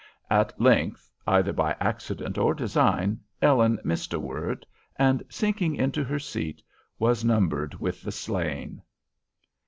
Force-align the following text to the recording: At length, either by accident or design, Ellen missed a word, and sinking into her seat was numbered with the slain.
At 0.31 0.59
length, 0.59 1.11
either 1.27 1.53
by 1.53 1.75
accident 1.79 2.35
or 2.39 2.55
design, 2.55 3.19
Ellen 3.39 3.77
missed 3.83 4.15
a 4.15 4.19
word, 4.19 4.65
and 4.95 5.21
sinking 5.29 5.75
into 5.75 6.03
her 6.03 6.17
seat 6.17 6.63
was 6.97 7.23
numbered 7.23 7.75
with 7.79 8.01
the 8.01 8.11
slain. 8.11 8.81